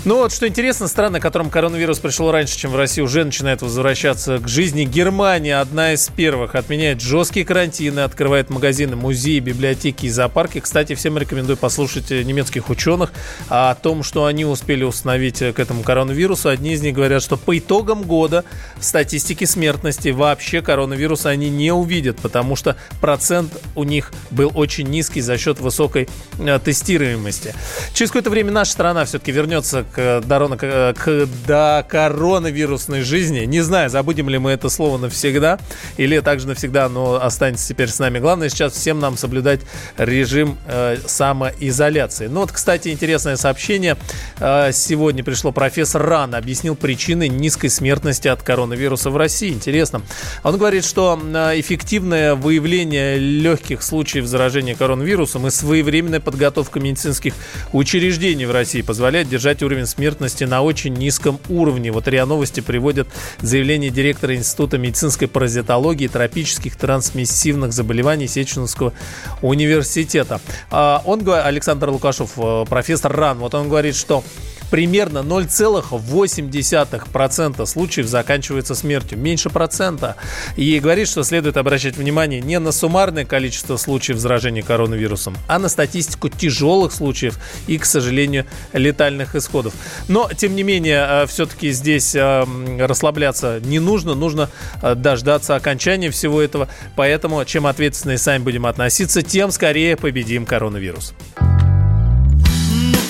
Ну 0.05 0.19
вот, 0.19 0.33
что 0.33 0.47
интересно, 0.47 0.87
страны, 0.87 1.19
которым 1.19 1.51
коронавирус 1.51 1.99
пришел 1.99 2.31
раньше, 2.31 2.57
чем 2.57 2.71
в 2.71 2.77
России, 2.77 3.03
уже 3.03 3.25
начинает 3.25 3.63
возвращаться 3.63 4.39
к 4.39 4.47
жизни. 4.47 4.85
Германия 4.85 5.61
одна 5.61 5.93
из 5.93 6.09
первых 6.09 6.55
отменяет 6.55 7.01
жесткие 7.01 7.45
карантины, 7.45 8.01
открывает 8.01 8.49
магазины, 8.49 8.95
музеи, 8.95 9.41
библиотеки 9.41 10.07
и 10.07 10.09
зоопарки. 10.09 10.61
Кстати, 10.61 10.95
всем 10.95 11.19
рекомендую 11.19 11.57
послушать 11.57 12.11
немецких 12.11 12.71
ученых 12.71 13.13
о 13.49 13.75
том, 13.75 14.05
что 14.05 14.27
они 14.27 14.45
успели 14.45 14.85
установить 14.85 15.41
к 15.41 15.59
этому 15.59 15.83
коронавирусу. 15.83 16.49
Одни 16.49 16.75
из 16.75 16.81
них 16.81 16.95
говорят, 16.95 17.21
что 17.21 17.37
по 17.37 17.59
итогам 17.59 18.03
года 18.05 18.45
в 18.77 18.85
статистике 18.85 19.47
смертности 19.47 20.11
вообще 20.11 20.63
коронавируса 20.63 21.31
они 21.31 21.51
не 21.51 21.73
увидят, 21.73 22.19
потому 22.19 22.55
что 22.55 22.77
процент 23.01 23.53
у 23.75 23.83
них 23.83 24.13
был 24.31 24.53
очень 24.55 24.87
низкий 24.87 25.21
за 25.21 25.37
счет 25.39 25.59
высокой 25.59 26.09
э, 26.39 26.61
тестируемости. 26.65 27.53
Через 27.95 28.11
какое-то 28.11 28.31
время 28.31 28.53
наша 28.53 28.71
страна 28.71 29.05
все-таки 29.05 29.33
вернется 29.33 29.85
к, 29.93 30.21
до, 30.21 30.95
к 30.95 31.27
до 31.47 31.87
коронавирусной 31.89 33.03
жизни. 33.03 33.41
Не 33.41 33.61
знаю, 33.61 33.91
забудем 33.91 34.29
ли 34.29 34.39
мы 34.39 34.53
это 34.53 34.69
слово 34.69 34.99
навсегда, 34.99 35.59
или 35.97 36.21
также 36.21 36.47
навсегда 36.49 36.87
оно 36.87 37.15
останется 37.23 37.69
теперь 37.69 37.89
с 37.89 37.99
нами. 37.99 38.19
Главное 38.19 38.49
сейчас 38.49 38.73
всем 38.73 39.01
нам 39.01 39.17
соблюдать 39.17 39.61
режим 39.97 40.59
э, 40.67 40.99
самоизоляции. 41.07 42.27
Ну 42.27 42.41
вот, 42.41 42.53
кстати, 42.53 42.89
интересное 42.89 43.37
сообщение. 43.37 43.97
Э, 44.39 44.71
сегодня 44.73 45.25
пришло 45.25 45.53
профессор 45.53 46.03
Ран, 46.03 46.35
объяснил 46.35 46.77
причины 46.77 47.29
низкой 47.29 47.69
смертности 47.69 48.29
от 48.29 48.43
коронавируса 48.43 49.11
в 49.11 49.17
России. 49.17 49.51
Интересно. 49.51 50.03
Он 50.43 50.57
говорит, 50.57 50.85
что 50.85 51.19
э, 51.23 51.61
эффективное 51.61 52.35
выявление 52.35 53.19
легких 53.19 53.83
случаев 53.83 54.27
заражения 54.27 54.75
коронавирусом 54.75 55.47
и 55.47 55.51
своевременная 55.51 56.21
подготовка 56.21 56.81
медицинских 56.81 57.35
учреждений 57.73 58.47
в 58.47 58.51
России 58.51 58.83
позволяет 58.83 59.29
держать 59.29 59.63
уровень 59.63 59.78
уровень 59.79 59.87
смертности 59.87 60.45
на 60.45 60.63
очень 60.63 60.95
низком 60.95 61.39
уровне. 61.49 61.93
Вот 61.93 62.09
РИА 62.09 62.27
Новости 62.27 62.61
приводят 62.61 63.09
заявление 63.41 63.91
директора 63.91 64.35
Института 64.35 64.77
медицинской 64.79 65.29
паразитологии 65.29 66.05
и 66.05 66.09
тропических 66.09 66.77
трансмиссивных 66.77 67.73
заболеваний 67.73 68.27
Сеченовского 68.27 68.93
университета. 69.41 70.41
А, 70.71 71.03
он, 71.05 71.29
Александр 71.29 71.91
Лукашов, 71.91 72.33
э, 72.37 72.65
профессор 72.69 73.13
РАН, 73.13 73.39
вот 73.39 73.55
он 73.55 73.69
говорит, 73.69 73.95
что 73.95 74.25
примерно 74.71 75.19
0,8% 75.19 77.67
случаев 77.67 78.07
заканчивается 78.07 78.75
смертью. 78.75 79.19
Меньше 79.19 79.51
процента. 79.51 80.17
И 80.57 80.81
говорит, 80.81 81.09
что 81.09 81.23
следует 81.23 81.57
обращать 81.57 81.97
внимание 81.97 82.41
не 82.41 82.59
на 82.59 82.73
суммарное 82.73 83.25
количество 83.25 83.77
случаев 83.77 84.19
заражения 84.19 84.63
коронавирусом, 84.63 85.37
а 85.47 85.59
на 85.59 85.69
статистику 85.69 86.29
тяжелых 86.29 86.93
случаев 86.93 87.39
и, 87.67 87.79
к 87.79 87.85
сожалению, 87.85 88.47
летальных 88.73 89.35
исходов. 89.35 89.75
Но, 90.09 90.31
тем 90.37 90.57
не 90.57 90.63
менее, 90.63 91.07
э, 91.09 91.27
все-таки 91.27 91.71
здесь 91.73 92.15
э, 92.15 92.45
расслабляться 92.79 93.61
не 93.61 93.79
нужно. 93.79 94.15
Нужно 94.15 94.51
э, 94.83 94.95
дождаться 94.95 95.57
окончания 95.57 96.11
всего 96.11 96.43
этого. 96.43 96.69
Поэтому, 96.97 97.45
чем 97.45 97.67
ответственнее 97.67 98.19
сами 98.19 98.43
будем 98.43 98.67
относиться, 98.67 99.23
тем 99.23 99.51
скорее 99.51 99.97
победим 99.97 100.47
коронавирус 100.47 101.15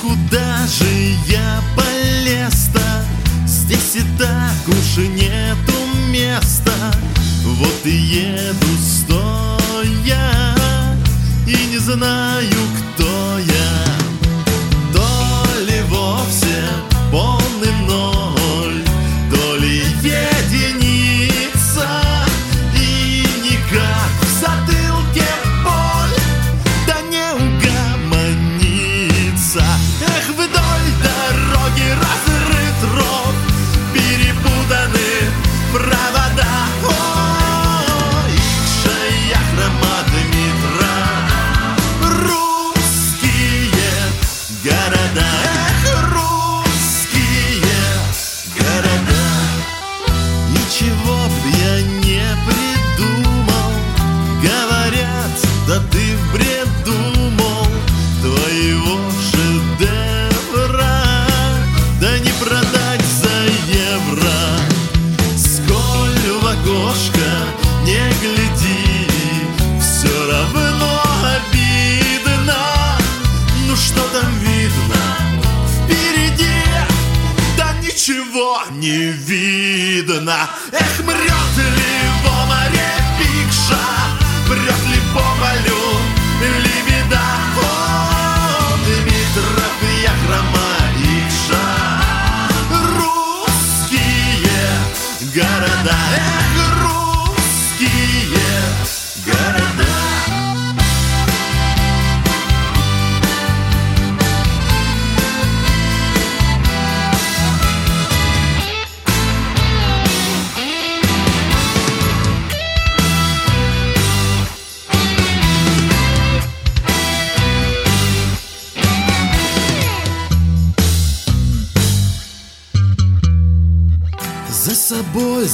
куда 0.09 0.48
же 0.69 1.17
я 1.27 1.63
полез-то? 1.77 2.81
Здесь 3.47 3.97
и 3.97 4.03
так 4.19 4.69
уж 4.69 4.99
нету 4.99 5.73
места 6.11 6.73
Вот 7.45 7.81
и 7.85 7.91
еду 7.91 8.67
стоя 8.83 10.55
И 11.47 11.57
не 11.73 11.79
знаю, 11.79 12.59
кто 12.79 13.39
я 13.39 13.85
То 14.93 15.61
ли 15.67 15.83
вовсе 15.89 16.65
полный 17.11 17.38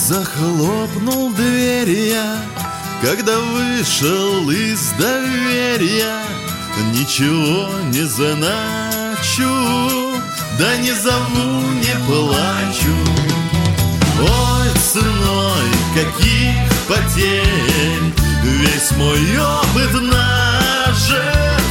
захлопнул 0.04 1.32
дверь 1.32 1.90
я, 1.90 2.36
Когда 3.02 3.38
вышел 3.38 4.50
из 4.50 4.90
доверия, 4.98 6.20
Ничего 6.92 7.70
не 7.84 8.02
заначу, 8.02 9.48
Да 10.58 10.76
не 10.76 10.92
зову, 10.92 11.60
не 11.80 11.94
плачу. 12.06 12.94
Ой, 14.20 14.68
ценой 14.92 15.70
каких 15.94 16.70
потерь 16.86 18.12
Весь 18.42 18.90
мой 18.98 19.38
опыт 19.38 20.02
нажит 20.02 21.64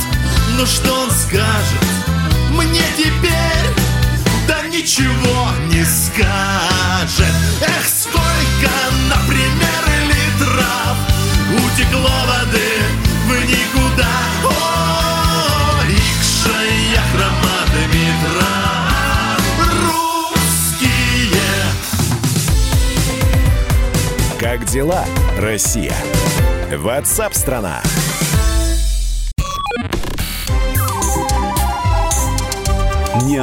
Ну 0.58 0.66
что 0.66 0.94
он 0.94 1.12
скажет 1.12 1.94
мне 2.52 2.82
теперь? 2.98 3.73
Ничего 4.74 5.52
не 5.68 5.86
скажет 5.86 7.32
Эх, 7.62 7.88
сколько, 7.88 8.72
например, 9.08 9.84
литров 10.08 10.98
Утекло 11.52 12.10
воды 12.26 12.74
в 13.28 13.30
никуда 13.46 14.14
О, 14.46 15.84
хрома 17.12 17.58
Дмитра 17.72 18.56
Русские 20.42 21.38
Как 24.40 24.66
дела, 24.66 25.06
Россия? 25.38 25.96
Ватсап-страна! 26.76 27.84
Не 27.84 28.03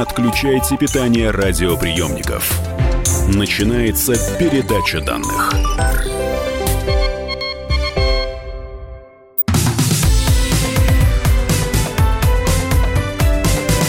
отключайте 0.01 0.77
питание 0.77 1.29
радиоприемников. 1.29 2.59
Начинается 3.27 4.13
передача 4.39 4.99
данных. 4.99 5.51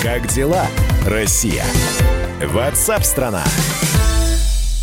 Как 0.02 0.26
дела, 0.28 0.66
Россия? 1.06 1.64
Ватсап-страна! 2.44 3.44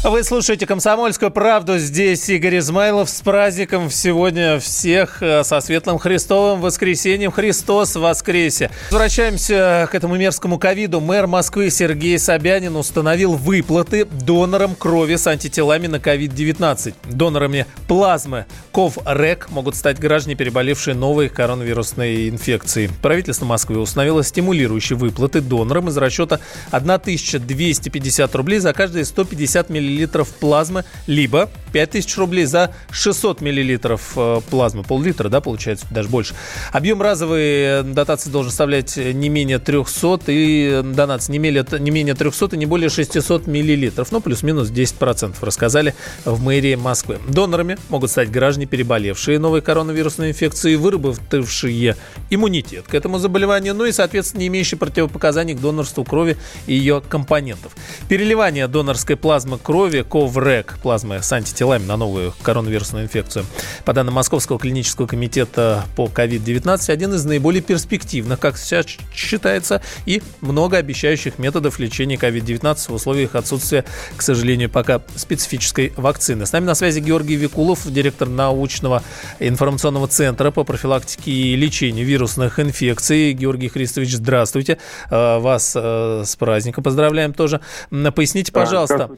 Вы 0.01 0.23
слушаете 0.23 0.65
«Комсомольскую 0.65 1.29
правду». 1.29 1.77
Здесь 1.77 2.29
Игорь 2.29 2.59
Измайлов 2.59 3.09
с 3.09 3.19
праздником 3.19 3.91
сегодня 3.91 4.57
всех 4.57 5.21
э, 5.21 5.43
со 5.43 5.59
Светлым 5.59 5.99
Христовым 5.99 6.61
воскресеньем. 6.61 7.31
Христос 7.31 7.97
воскресе. 7.97 8.71
Возвращаемся 8.91 9.89
к 9.91 9.95
этому 9.95 10.15
мерзкому 10.15 10.57
ковиду. 10.57 11.01
Мэр 11.01 11.27
Москвы 11.27 11.69
Сергей 11.69 12.17
Собянин 12.17 12.77
установил 12.77 13.33
выплаты 13.33 14.05
донорам 14.05 14.73
крови 14.73 15.17
с 15.17 15.27
антителами 15.27 15.87
на 15.87 15.99
ковид-19. 15.99 16.93
Донорами 17.11 17.65
плазмы 17.89 18.45
КОВ-РЭК 18.71 19.49
могут 19.49 19.75
стать 19.75 19.99
граждане, 19.99 20.35
переболевшие 20.35 20.95
новой 20.95 21.27
коронавирусной 21.27 22.29
инфекцией. 22.29 22.89
Правительство 23.01 23.45
Москвы 23.45 23.77
установило 23.79 24.23
стимулирующие 24.23 24.97
выплаты 24.97 25.41
донорам 25.41 25.89
из 25.89 25.97
расчета 25.97 26.39
1250 26.71 28.35
рублей 28.35 28.59
за 28.59 28.71
каждые 28.71 29.03
150 29.03 29.69
миллилитров 29.69 29.88
миллилитров 29.89 30.29
плазмы, 30.29 30.85
либо 31.07 31.49
5000 31.71 32.17
рублей 32.17 32.45
за 32.45 32.73
600 32.91 33.41
миллилитров 33.41 34.13
э, 34.15 34.41
плазмы. 34.49 34.83
Пол-литра, 34.83 35.29
да, 35.29 35.41
получается, 35.41 35.85
даже 35.91 36.09
больше. 36.09 36.35
Объем 36.71 37.01
разовой 37.01 37.41
э, 37.41 37.83
дотации 37.83 38.29
должен 38.29 38.51
составлять 38.51 38.97
не 38.97 39.29
менее 39.29 39.59
300 39.59 40.19
и 40.27 40.81
донация 40.83 41.33
не 41.33 41.39
менее, 41.39 41.65
не 41.79 41.91
менее 41.91 42.15
300 42.15 42.55
и 42.55 42.57
не 42.57 42.65
более 42.65 42.89
600 42.89 43.47
миллилитров. 43.47 44.11
Ну, 44.11 44.21
плюс-минус 44.21 44.69
10%, 44.69 45.35
рассказали 45.41 45.95
в 46.25 46.41
мэрии 46.41 46.75
Москвы. 46.75 47.19
Донорами 47.27 47.77
могут 47.89 48.11
стать 48.11 48.31
граждане, 48.31 48.65
переболевшие 48.65 49.39
новой 49.39 49.61
коронавирусной 49.61 50.29
инфекцией, 50.29 50.75
выработавшие 50.75 51.95
иммунитет 52.29 52.85
к 52.87 52.93
этому 52.93 53.19
заболеванию, 53.19 53.73
ну 53.73 53.85
и, 53.85 53.91
соответственно, 53.91 54.41
не 54.41 54.47
имеющие 54.47 54.77
противопоказаний 54.77 55.53
к 55.53 55.59
донорству 55.59 56.03
крови 56.03 56.37
и 56.67 56.73
ее 56.73 57.01
компонентов. 57.07 57.75
Переливание 58.07 58.67
донорской 58.67 59.15
плазмы 59.15 59.57
крови 59.57 59.78
КОВРЭК, 59.79 60.77
плазмы 60.81 61.23
с 61.23 61.31
антителами, 61.31 61.85
на 61.85 61.95
новую 61.95 62.33
коронавирусную 62.41 63.05
инфекцию. 63.05 63.45
По 63.85 63.93
данным 63.93 64.15
Московского 64.15 64.59
клинического 64.59 65.07
комитета 65.07 65.85
по 65.95 66.07
COVID-19, 66.07 66.91
один 66.91 67.13
из 67.13 67.23
наиболее 67.23 67.61
перспективных, 67.61 68.39
как 68.39 68.57
сейчас 68.57 68.87
считается, 69.13 69.81
и 70.05 70.21
многообещающих 70.41 71.39
методов 71.39 71.79
лечения 71.79 72.15
COVID-19 72.15 72.91
в 72.91 72.93
условиях 72.93 73.35
отсутствия, 73.35 73.85
к 74.17 74.21
сожалению, 74.21 74.69
пока 74.69 75.01
специфической 75.15 75.93
вакцины. 75.95 76.45
С 76.45 76.51
нами 76.51 76.65
на 76.65 76.75
связи 76.75 76.99
Георгий 76.99 77.35
Викулов, 77.35 77.89
директор 77.89 78.27
научного 78.27 79.01
информационного 79.39 80.09
центра 80.09 80.51
по 80.51 80.65
профилактике 80.65 81.31
и 81.31 81.55
лечению 81.55 82.05
вирусных 82.05 82.59
инфекций. 82.59 83.31
Георгий 83.31 83.69
Христович, 83.69 84.15
здравствуйте. 84.15 84.77
Э, 85.09 85.39
вас 85.39 85.73
э, 85.73 86.23
с 86.25 86.35
праздником 86.35 86.83
поздравляем 86.83 87.33
тоже. 87.33 87.61
Поясните, 87.89 88.51
пожалуйста, 88.51 89.11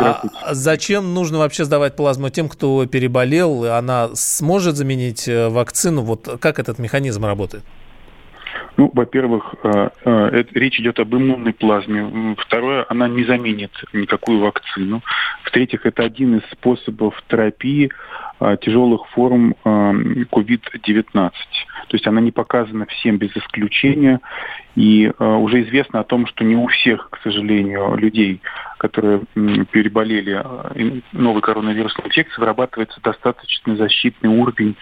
здравствуйте. 0.00 0.36
А 0.42 0.54
зачем 0.54 1.14
нужно 1.14 1.38
вообще 1.38 1.64
сдавать 1.64 1.80
давать 1.80 1.96
плазму 1.96 2.30
тем, 2.30 2.48
кто 2.48 2.86
переболел, 2.86 3.64
она 3.64 4.10
сможет 4.14 4.76
заменить 4.76 5.28
э, 5.28 5.48
вакцину? 5.48 6.02
Вот 6.02 6.38
как 6.40 6.58
этот 6.58 6.78
механизм 6.78 7.24
работает? 7.24 7.64
Ну, 8.76 8.90
во-первых, 8.94 9.54
э, 9.62 9.88
э, 10.04 10.44
речь 10.54 10.78
идет 10.80 11.00
об 11.00 11.14
иммунной 11.14 11.52
плазме. 11.52 12.36
Второе, 12.38 12.84
она 12.88 13.08
не 13.08 13.24
заменит 13.24 13.72
никакую 13.92 14.40
вакцину. 14.40 15.02
В-третьих, 15.44 15.86
это 15.86 16.04
один 16.04 16.38
из 16.38 16.42
способов 16.50 17.14
терапии 17.28 17.90
тяжелых 18.60 19.06
форм 19.10 19.54
COVID-19. 19.64 21.12
То 21.12 21.30
есть 21.92 22.06
она 22.06 22.20
не 22.20 22.30
показана 22.30 22.86
всем 22.86 23.18
без 23.18 23.36
исключения. 23.36 24.20
И 24.76 25.12
уже 25.18 25.62
известно 25.62 26.00
о 26.00 26.04
том, 26.04 26.26
что 26.26 26.44
не 26.44 26.56
у 26.56 26.66
всех, 26.68 27.10
к 27.10 27.18
сожалению, 27.22 27.96
людей 27.96 28.40
которые 28.80 29.20
переболели 29.72 30.42
э, 30.42 31.00
новой 31.12 31.42
коронавирусной 31.42 32.06
инфекцией, 32.06 32.40
вырабатывается 32.40 32.98
достаточно 33.02 33.76
защитный 33.76 34.30
уровень, 34.30 34.74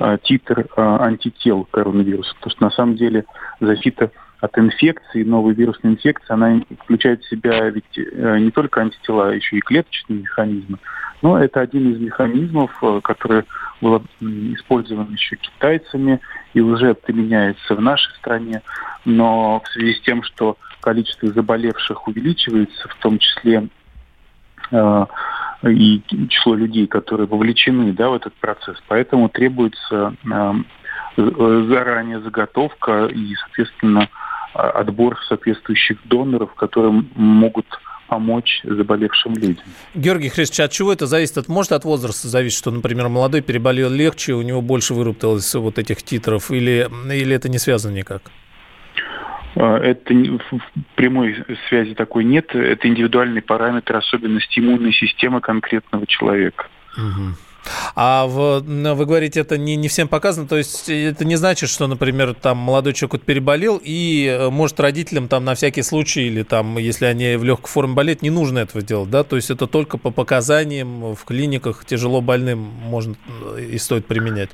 э, 0.00 0.18
титр 0.22 0.60
э, 0.60 0.66
антител 0.76 1.64
коронавируса. 1.64 2.34
Потому 2.34 2.50
что 2.50 2.64
на 2.64 2.70
самом 2.72 2.96
деле 2.96 3.24
защита 3.58 4.10
от 4.40 4.56
инфекции, 4.58 5.24
новой 5.24 5.54
вирусной 5.54 5.92
инфекции, 5.94 6.32
она 6.32 6.60
включает 6.84 7.22
в 7.22 7.28
себя 7.28 7.70
ведь 7.70 7.96
не 7.96 8.50
только 8.50 8.80
антитела, 8.80 9.28
а 9.28 9.34
еще 9.34 9.56
и 9.56 9.60
клеточные 9.60 10.20
механизмы. 10.20 10.78
Но 11.22 11.38
это 11.42 11.60
один 11.60 11.92
из 11.92 12.00
механизмов, 12.00 12.70
который 13.02 13.44
был 13.80 14.02
использован 14.20 15.12
еще 15.12 15.36
китайцами 15.36 16.20
и 16.54 16.60
уже 16.60 16.94
применяется 16.94 17.74
в 17.74 17.80
нашей 17.80 18.14
стране. 18.16 18.62
Но 19.04 19.60
в 19.64 19.68
связи 19.68 19.94
с 19.94 20.00
тем, 20.02 20.22
что 20.22 20.56
количество 20.80 21.28
заболевших 21.28 22.06
увеличивается, 22.06 22.88
в 22.88 22.94
том 22.96 23.18
числе 23.18 23.68
э, 24.70 25.06
и 25.64 26.02
число 26.28 26.54
людей, 26.54 26.86
которые 26.86 27.26
вовлечены 27.26 27.92
да, 27.92 28.10
в 28.10 28.14
этот 28.14 28.34
процесс. 28.34 28.76
Поэтому 28.86 29.28
требуется 29.28 30.14
э, 30.24 30.52
заранее 31.16 32.20
заготовка 32.20 33.06
и, 33.06 33.34
соответственно, 33.34 34.08
отбор 34.58 35.18
соответствующих 35.28 35.98
доноров, 36.04 36.54
которые 36.54 37.04
могут 37.14 37.66
помочь 38.08 38.60
заболевшим 38.64 39.34
людям. 39.34 39.64
Георгий 39.94 40.30
Христович, 40.30 40.60
от 40.60 40.72
чего 40.72 40.92
это 40.92 41.06
зависит? 41.06 41.36
Это 41.36 41.52
может 41.52 41.72
от 41.72 41.84
возраста 41.84 42.26
зависеть, 42.28 42.58
что, 42.58 42.70
например, 42.70 43.08
молодой 43.08 43.42
переболел 43.42 43.90
легче, 43.90 44.32
у 44.32 44.42
него 44.42 44.62
больше 44.62 44.94
выработалось 44.94 45.54
вот 45.54 45.78
этих 45.78 46.02
титров, 46.02 46.50
или, 46.50 46.88
или 47.12 47.34
это 47.36 47.50
не 47.50 47.58
связано 47.58 47.94
никак? 47.94 48.22
А, 49.56 49.78
это 49.78 50.14
прямой 50.94 51.44
связи 51.68 51.94
такой 51.94 52.24
нет. 52.24 52.54
Это 52.54 52.88
индивидуальный 52.88 53.42
параметр 53.42 53.96
особенности 53.96 54.60
иммунной 54.60 54.92
системы 54.92 55.40
конкретного 55.40 56.06
человека. 56.06 56.66
Угу. 56.96 57.47
А 57.94 58.26
в, 58.26 58.60
вы 58.60 59.06
говорите, 59.06 59.40
это 59.40 59.58
не, 59.58 59.76
не 59.76 59.88
всем 59.88 60.08
показано, 60.08 60.46
то 60.46 60.56
есть 60.56 60.88
это 60.88 61.24
не 61.24 61.36
значит, 61.36 61.70
что, 61.70 61.86
например, 61.86 62.34
там 62.34 62.58
молодой 62.58 62.92
человек 62.92 63.14
вот 63.14 63.22
переболел, 63.22 63.80
и 63.82 64.26
э, 64.26 64.50
может 64.50 64.78
родителям 64.80 65.28
там 65.28 65.44
на 65.44 65.54
всякий 65.54 65.82
случай, 65.82 66.22
или 66.22 66.42
там, 66.42 66.78
если 66.78 67.06
они 67.06 67.36
в 67.36 67.44
легкой 67.44 67.68
форме 67.68 67.94
болеют, 67.94 68.22
не 68.22 68.30
нужно 68.30 68.60
этого 68.60 68.82
делать, 68.82 69.10
да? 69.10 69.24
То 69.24 69.36
есть 69.36 69.50
это 69.50 69.66
только 69.66 69.98
по 69.98 70.10
показаниям 70.10 71.14
в 71.14 71.24
клиниках 71.24 71.84
тяжело 71.84 72.20
больным 72.20 72.58
можно 72.58 73.16
э, 73.56 73.62
и 73.72 73.78
стоит 73.78 74.06
применять? 74.06 74.50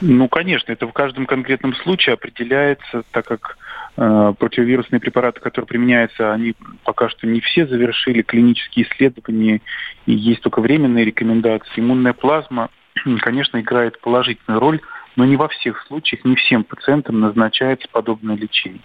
Ну, 0.00 0.28
конечно, 0.28 0.72
это 0.72 0.86
в 0.86 0.92
каждом 0.92 1.26
конкретном 1.26 1.74
случае 1.76 2.14
определяется, 2.14 3.04
так 3.12 3.26
как 3.26 3.56
противовирусные 3.94 5.00
препараты, 5.00 5.40
которые 5.40 5.66
применяются, 5.68 6.32
они 6.32 6.54
пока 6.84 7.08
что 7.10 7.26
не 7.26 7.40
все 7.40 7.66
завершили 7.66 8.22
клинические 8.22 8.86
исследования, 8.86 9.60
и 10.06 10.12
есть 10.12 10.40
только 10.40 10.60
временные 10.60 11.04
рекомендации. 11.04 11.80
Иммунная 11.80 12.14
плазма, 12.14 12.70
конечно, 13.20 13.60
играет 13.60 14.00
положительную 14.00 14.60
роль, 14.60 14.80
но 15.16 15.26
не 15.26 15.36
во 15.36 15.48
всех 15.48 15.84
случаях, 15.86 16.24
не 16.24 16.36
всем 16.36 16.64
пациентам 16.64 17.20
назначается 17.20 17.86
подобное 17.92 18.36
лечение. 18.36 18.80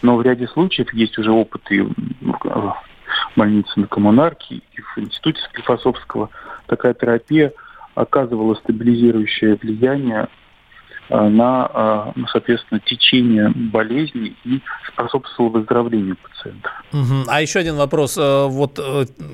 Но 0.00 0.16
в 0.16 0.22
ряде 0.22 0.48
случаев 0.48 0.92
есть 0.94 1.18
уже 1.18 1.30
опыты 1.30 1.86
больнице 3.36 3.78
на 3.78 3.86
Коммунарке 3.86 4.56
и 4.56 4.80
в 4.80 4.98
институте 4.98 5.42
Склифосовского 5.42 6.30
такая 6.66 6.94
терапия 6.94 7.52
оказывала 7.94 8.54
стабилизирующее 8.54 9.56
влияние 9.56 10.28
Э, 10.28 10.28
на, 11.08 11.70
э, 11.72 12.12
ну, 12.16 12.26
соответственно, 12.28 12.80
течение 12.80 13.48
болезни 13.48 14.36
и 14.44 14.60
способствовал 14.88 15.50
выздоровлению 15.50 16.16
пациентов. 16.16 16.72
Угу. 16.92 17.24
А 17.28 17.40
еще 17.40 17.60
один 17.60 17.76
вопрос. 17.76 18.16
Э, 18.18 18.46
вот 18.46 18.80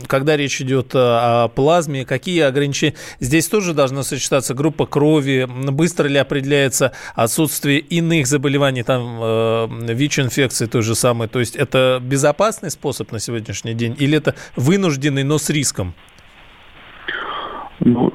когда 0.06 0.36
речь 0.36 0.60
идет 0.60 0.90
о 0.94 1.48
плазме, 1.48 2.04
какие 2.04 2.42
ограничения? 2.42 2.94
Здесь 3.20 3.48
тоже 3.48 3.74
должна 3.74 4.02
сочетаться 4.02 4.54
группа 4.54 4.86
крови. 4.86 5.46
Быстро 5.48 6.08
ли 6.08 6.18
определяется 6.18 6.92
отсутствие 7.14 7.78
иных 7.78 8.26
заболеваний, 8.26 8.82
там 8.82 9.78
ВИЧ-инфекции 9.86 10.66
той 10.66 10.82
же 10.82 10.94
самой? 10.94 11.28
То 11.28 11.40
есть 11.40 11.56
это 11.56 11.98
безопасный 12.02 12.70
способ 12.70 13.12
на 13.12 13.18
сегодняшний 13.18 13.74
день 13.74 13.96
или 13.98 14.18
это 14.18 14.34
вынужденный, 14.56 15.24
но 15.24 15.38
с 15.38 15.48
риском? 15.50 15.94
Ну, 17.80 18.12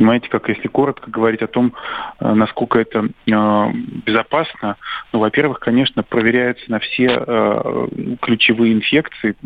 понимаете, 0.00 0.30
как 0.30 0.48
если 0.48 0.66
коротко 0.66 1.10
говорить 1.10 1.42
о 1.42 1.46
том, 1.46 1.74
э, 2.20 2.32
насколько 2.32 2.78
это 2.78 3.04
э, 3.04 3.72
безопасно, 4.06 4.76
ну, 5.12 5.18
во-первых, 5.18 5.60
конечно, 5.60 6.02
проверяется 6.02 6.70
на 6.70 6.78
все 6.78 7.22
э, 7.26 7.88
ключевые 8.22 8.72
инфекции 8.72 9.36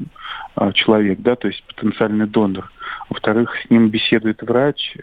человек, 0.74 1.18
да, 1.18 1.34
то 1.34 1.48
есть 1.48 1.64
потенциальный 1.64 2.28
донор. 2.28 2.70
Во-вторых, 3.10 3.52
с 3.66 3.70
ним 3.70 3.88
беседует 3.88 4.40
врач, 4.42 4.96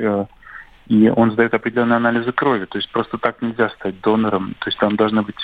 и 0.87 1.09
он 1.09 1.31
сдает 1.31 1.53
определенные 1.53 1.97
анализы 1.97 2.31
крови. 2.31 2.63
То 2.65 2.77
есть 2.77 2.89
просто 2.91 3.17
так 3.17 3.41
нельзя 3.41 3.69
стать 3.71 3.99
донором. 3.99 4.55
То 4.59 4.69
есть 4.69 4.79
там 4.79 4.95
должны 4.95 5.23
быть 5.23 5.35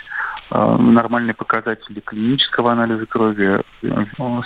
нормальные 0.49 1.33
показатели 1.33 1.99
клинического 1.99 2.71
анализа 2.71 3.05
крови, 3.05 3.61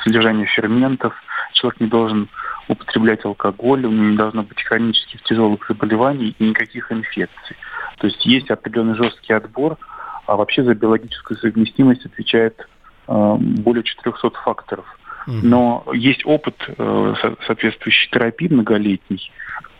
содержание 0.03 0.47
ферментов. 0.47 1.13
Человек 1.53 1.79
не 1.79 1.87
должен 1.87 2.27
употреблять 2.71 3.25
алкоголь, 3.25 3.85
у 3.85 3.91
него 3.91 4.05
не 4.11 4.17
должно 4.17 4.43
быть 4.43 4.61
хронических 4.63 5.21
тяжелых 5.23 5.65
заболеваний 5.67 6.35
и 6.39 6.49
никаких 6.49 6.91
инфекций. 6.91 7.55
То 7.97 8.07
есть 8.07 8.25
есть 8.25 8.49
определенный 8.49 8.95
жесткий 8.95 9.33
отбор, 9.33 9.77
а 10.25 10.35
вообще 10.35 10.63
за 10.63 10.73
биологическую 10.73 11.37
совместимость 11.37 12.05
отвечает 12.05 12.67
э, 13.07 13.35
более 13.39 13.83
400 13.83 14.31
факторов. 14.43 14.85
Но 15.27 15.85
есть 15.93 16.25
опыт 16.25 16.55
э, 16.67 17.13
соответствующей 17.45 18.09
терапии 18.09 18.47
многолетний, 18.47 19.31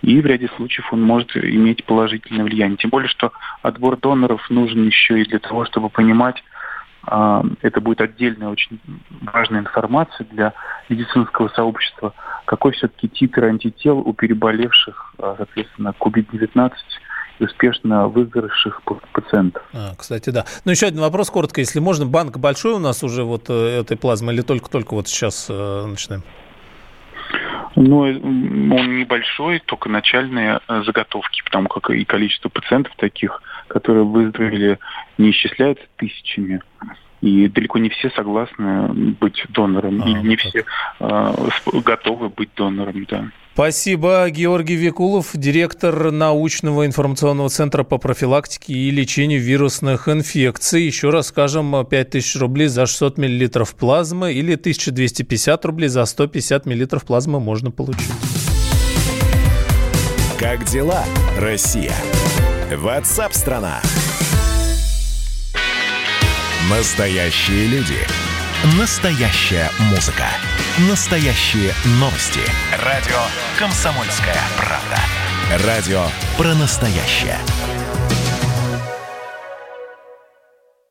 и 0.02 0.22
в 0.22 0.26
ряде 0.26 0.50
случаев 0.56 0.92
он 0.94 1.02
может 1.02 1.36
иметь 1.36 1.84
положительное 1.86 2.44
влияние. 2.44 2.78
Тем 2.78 2.90
более, 2.90 3.10
что 3.10 3.32
отбор 3.62 3.98
доноров 3.98 4.48
нужен 4.50 4.86
еще 4.86 5.22
и 5.22 5.26
для 5.26 5.40
того, 5.40 5.66
чтобы 5.66 5.90
понимать, 5.90 6.44
это 7.04 7.82
будет 7.82 8.02
отдельная 8.02 8.50
очень 8.50 8.80
важная 9.22 9.62
информация 9.62 10.28
для 10.30 10.54
медицинского 10.90 11.50
сообщества, 11.50 12.14
какой 12.46 12.74
все-таки 12.74 13.10
титр 13.10 13.46
антител 13.46 14.00
у 14.00 14.14
переболевших, 14.14 15.16
а, 15.18 15.36
соответственно, 15.38 15.94
COVID-19 16.00 16.72
и 17.40 17.44
успешно 17.44 18.08
выздоровевших 18.08 18.82
пациентов. 19.14 19.64
А, 19.74 19.96
кстати, 19.98 20.30
да. 20.30 20.46
Ну, 20.66 20.72
еще 20.72 20.88
один 20.88 21.02
вопрос, 21.02 21.30
коротко, 21.30 21.62
если 21.62 21.80
можно. 21.80 22.06
Банк 22.06 22.38
большой 22.38 22.74
у 22.74 22.80
нас 22.80 23.04
уже 23.04 23.24
вот 23.24 23.46
э, 23.50 23.80
этой 23.80 23.98
плазмы 23.98 24.34
или 24.34 24.42
только-только 24.42 24.94
вот 24.94 25.08
сейчас 25.08 25.48
э, 25.50 25.86
начинаем? 25.86 26.24
Ну, 27.76 28.00
он 28.00 29.00
небольшой, 29.00 29.60
только 29.60 29.90
начальные 29.90 30.60
э, 30.68 30.84
заготовки, 30.84 31.42
потому 31.44 31.70
как 31.70 31.90
и 31.92 32.04
количество 32.04 32.50
пациентов 32.50 32.94
таких, 32.98 33.42
которые 33.68 34.04
выздоровели, 34.04 34.78
не 35.18 35.32
исчисляется 35.32 35.84
тысячами. 35.98 36.62
И 37.22 37.48
далеко 37.48 37.78
не 37.78 37.90
все 37.90 38.10
согласны 38.10 38.88
быть 39.20 39.46
донором, 39.50 40.02
а, 40.04 40.10
и 40.10 40.14
не 40.16 40.36
все 40.36 40.66
э, 41.00 41.36
готовы 41.86 42.30
быть 42.30 42.50
донором, 42.56 43.06
да. 43.06 43.26
Спасибо. 43.54 44.30
Георгий 44.30 44.76
Викулов, 44.76 45.32
директор 45.34 46.12
научного 46.12 46.86
информационного 46.86 47.50
центра 47.50 47.84
по 47.84 47.98
профилактике 47.98 48.74
и 48.74 48.92
лечению 48.92 49.42
вирусных 49.42 50.08
инфекций. 50.08 50.84
Еще 50.84 51.10
раз 51.10 51.28
скажем, 51.28 51.86
5000 51.86 52.36
рублей 52.38 52.68
за 52.68 52.86
600 52.86 53.18
миллилитров 53.18 53.76
плазмы 53.76 54.34
или 54.34 54.56
1250 54.56 55.66
рублей 55.66 55.90
за 55.90 56.06
150 56.06 56.66
миллилитров 56.66 57.04
плазмы 57.04 57.40
можно 57.42 57.72
получить. 57.72 58.08
Как 60.40 60.64
дела, 60.66 61.04
Россия? 61.38 61.94
Ватсап-страна! 62.76 63.82
Настоящие 66.70 67.68
люди. 67.68 67.98
Настоящая 68.80 69.70
музыка. 69.90 70.26
Настоящие 70.80 71.74
новости. 72.00 72.40
Радио 72.82 73.18
«Комсомольская 73.60 74.38
правда». 74.56 75.68
Радио 75.68 76.06
про 76.38 76.54
настоящее. 76.54 77.38